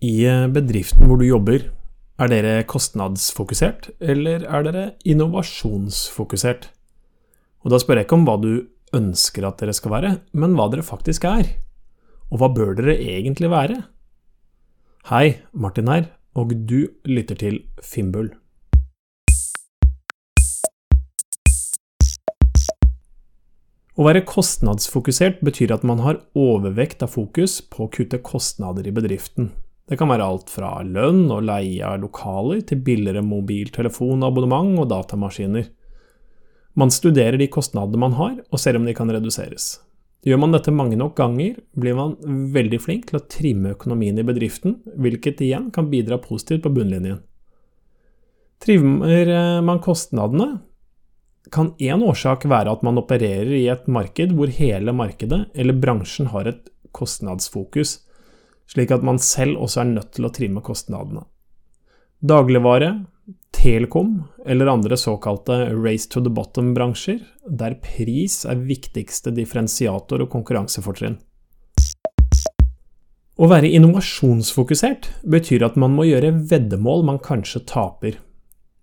[0.00, 1.66] I eh, bedriften hvor du jobber,
[2.20, 6.70] er dere kostnadsfokusert, eller er dere innovasjonsfokusert?
[7.60, 8.52] Og da spør jeg ikke om hva du
[8.96, 11.52] ønsker at dere skal være, men hva dere faktisk er.
[12.32, 13.76] Og hva bør dere egentlig være?
[15.12, 18.32] Hei, Martin her, og du lytter til Fimbul.
[24.00, 28.96] Å være kostnadsfokusert betyr at man har overvekt av fokus på å kutte kostnader i
[28.96, 29.52] bedriften.
[29.90, 35.64] Det kan være alt fra lønn og leie av lokaler til billigere mobiltelefonabonnement og datamaskiner.
[36.78, 39.80] Man studerer de kostnadene man har, og ser om de kan reduseres.
[40.22, 42.14] Gjør man dette mange nok ganger, blir man
[42.54, 47.22] veldig flink til å trimme økonomien i bedriften, hvilket igjen kan bidra positivt på bunnlinjen.
[48.62, 50.60] Trimmer man kostnadene,
[51.50, 56.28] kan én årsak være at man opererer i et marked hvor hele markedet eller bransjen
[56.30, 57.96] har et kostnadsfokus,
[58.70, 61.24] slik at man selv også er nødt til å trimme kostnadene.
[62.20, 62.92] Dagligvare,
[63.56, 71.18] telekom eller andre såkalte race to the bottom-bransjer, der pris er viktigste differensiator og konkurransefortrinn.
[73.40, 78.18] Å være innovasjonsfokusert betyr at man må gjøre veddemål man kanskje taper.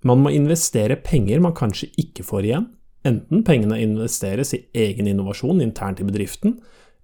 [0.02, 2.66] Man må investere penger man kanskje ikke får igjen,
[3.06, 6.58] enten pengene investeres i egen innovasjon internt i bedriften,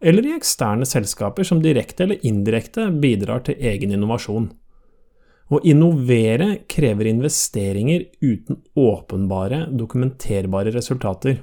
[0.03, 4.49] eller i eksterne selskaper som direkte eller indirekte bidrar til egen innovasjon.
[5.53, 11.39] Å innovere krever investeringer uten åpenbare, dokumenterbare resultater.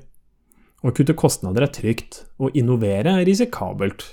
[0.81, 4.05] Å kutte kostnader er trygt, å innovere er risikabelt,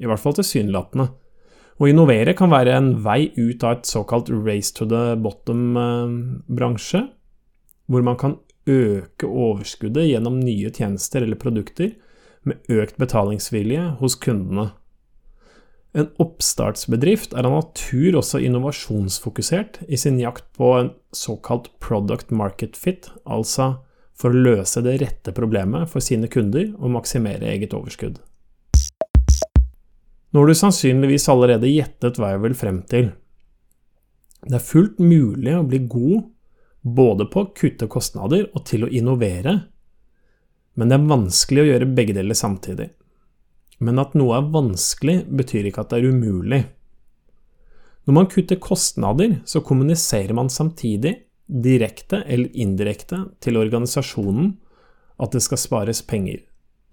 [0.00, 1.08] i hvert fall tilsynelatende.
[1.80, 7.06] Å innovere kan være en vei ut av et såkalt race to the bottom-bransje,
[7.88, 8.36] hvor man kan
[8.68, 11.94] øke overskuddet gjennom nye tjenester eller produkter,
[12.46, 14.70] med økt betalingsvilje hos kundene.
[15.90, 22.78] En oppstartsbedrift er av natur også innovasjonsfokusert i sin jakt på en såkalt product market
[22.78, 23.80] fit, altså
[24.14, 28.20] for å løse det rette problemet for sine kunder og maksimere eget overskudd.
[30.30, 33.10] Nå har du sannsynligvis allerede gjettet hva jeg vil frem til.
[34.46, 36.28] Det er fullt mulig å bli god
[36.86, 39.56] både på å kutte kostnader og til å innovere,
[40.74, 42.90] men det er vanskelig å gjøre begge deler samtidig.
[43.80, 46.60] Men at noe er vanskelig, betyr ikke at det er umulig.
[48.06, 51.16] Når man kutter kostnader, så kommuniserer man samtidig,
[51.50, 54.54] direkte eller indirekte, til organisasjonen
[55.20, 56.44] at det skal spares penger.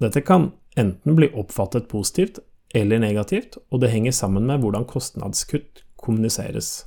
[0.02, 2.40] Dette kan enten bli oppfattet positivt
[2.76, 6.86] eller negativt, og det henger sammen med hvordan kostnadskutt kommuniseres.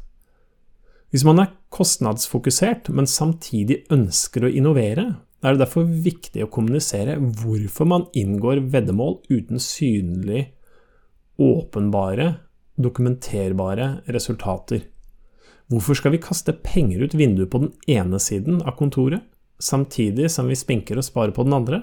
[1.11, 5.09] Hvis man er kostnadsfokusert, men samtidig ønsker å innovere,
[5.41, 10.51] er det derfor viktig å kommunisere hvorfor man inngår veddemål uten synlig,
[11.41, 12.35] åpenbare,
[12.81, 14.85] dokumenterbare resultater.
[15.71, 19.23] Hvorfor skal vi kaste penger ut vinduet på den ene siden av kontoret,
[19.61, 21.83] samtidig som vi spinker og sparer på den andre?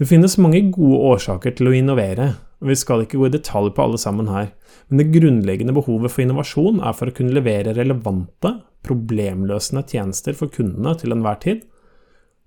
[0.00, 2.32] Det finnes mange gode årsaker til å innovere,
[2.62, 4.48] og vi skal ikke gå i detalj på alle sammen her,
[4.88, 10.50] men det grunnleggende behovet for innovasjon er for å kunne levere relevante, problemløsende tjenester for
[10.50, 11.60] kundene til enhver tid,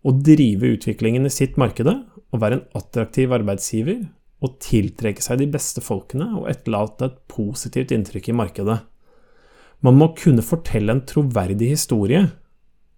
[0.05, 1.95] å drive utviklingen i sitt markedet
[2.29, 4.03] å være en attraktiv arbeidsgiver
[4.45, 8.77] og tiltrekke seg de beste folkene og etterlate et positivt inntrykk i markedet.
[9.85, 12.21] Man må kunne fortelle en troverdig historie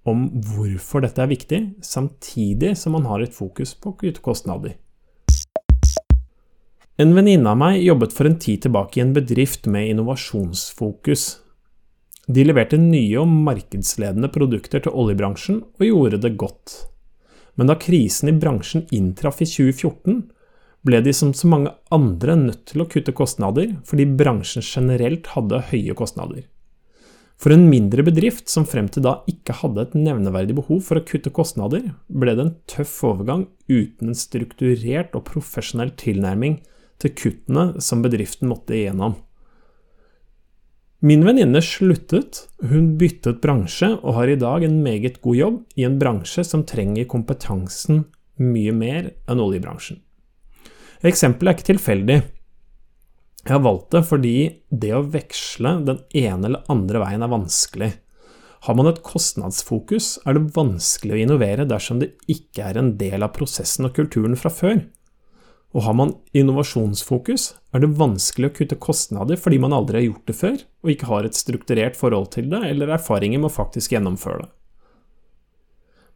[0.08, 4.78] om hvorfor dette er viktig, samtidig som man har et fokus på å kostnader.
[6.98, 11.28] En venninne av meg jobbet for en tid tilbake i en bedrift med innovasjonsfokus.
[12.28, 16.88] De leverte nye og markedsledende produkter til oljebransjen og gjorde det godt.
[17.58, 20.22] Men da krisen i bransjen inntraff i 2014,
[20.88, 25.66] ble de som så mange andre nødt til å kutte kostnader, fordi bransjen generelt hadde
[25.72, 26.46] høye kostnader.
[27.38, 31.06] For en mindre bedrift som frem til da ikke hadde et nevneverdig behov for å
[31.06, 36.58] kutte kostnader, ble det en tøff overgang uten en strukturert og profesjonell tilnærming
[37.02, 39.20] til kuttene som bedriften måtte igjennom.
[41.00, 45.86] Min venninne sluttet, hun byttet bransje og har i dag en meget god jobb i
[45.86, 48.08] en bransje som trenger kompetansen
[48.42, 50.00] mye mer enn oljebransjen.
[51.06, 52.18] Eksempelet er ikke tilfeldig.
[53.44, 54.36] Jeg har valgt det fordi
[54.74, 57.94] det å veksle den ene eller andre veien er vanskelig.
[58.66, 63.22] Har man et kostnadsfokus, er det vanskelig å innovere dersom det ikke er en del
[63.22, 64.82] av prosessen og kulturen fra før.
[65.76, 70.30] Og har man innovasjonsfokus, er det vanskelig å kutte kostnader fordi man aldri har gjort
[70.30, 73.94] det før, og ikke har et strukturert forhold til det eller erfaringer med å faktisk
[73.94, 74.52] gjennomføre det.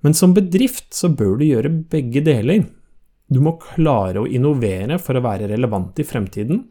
[0.01, 2.63] Men som bedrift så bør du gjøre begge deler.
[3.29, 6.63] Du må klare å innovere for å være relevant i fremtiden,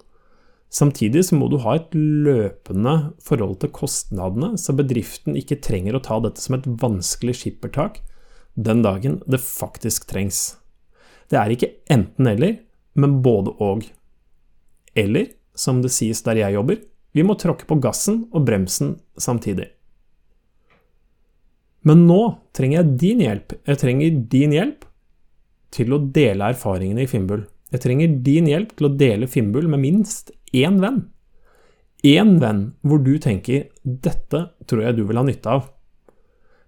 [0.70, 2.94] Samtidig så må du ha et løpende
[3.26, 7.98] forhold til kostnadene, så bedriften ikke trenger å ta dette som et vanskelig skippertak
[8.54, 10.60] den dagen det faktisk trengs.
[11.30, 12.60] Det er ikke enten-eller,
[12.94, 13.84] men både og.
[14.94, 16.80] Eller, som det sies der jeg jobber,
[17.12, 19.68] vi må tråkke på gassen og bremsen samtidig.
[21.86, 22.20] Men nå
[22.56, 23.54] trenger jeg din hjelp.
[23.66, 24.84] Jeg trenger din hjelp
[25.74, 27.46] til å dele erfaringene i Finnbull.
[27.70, 31.04] Jeg trenger din hjelp til å dele Finnbull med minst én venn.
[32.06, 35.68] Én venn hvor du tenker 'dette tror jeg du vil ha nytte av'.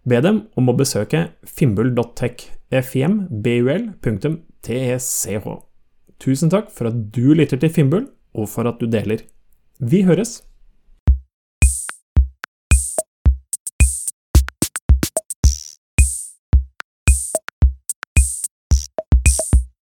[0.04, 2.50] Be dem om å besøke finnbull.tech.
[2.70, 4.32] fmbul.tech.
[6.22, 8.06] Tusen takk for at du lytter til Finnbull,
[8.38, 9.24] og for at du deler.
[9.82, 10.38] Vi høres!